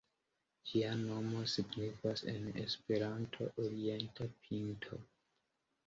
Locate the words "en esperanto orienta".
2.33-4.33